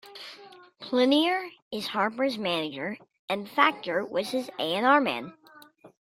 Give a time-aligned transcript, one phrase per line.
[0.81, 2.97] Plunier is Harper's manager
[3.29, 5.31] and Factor was his A and R man.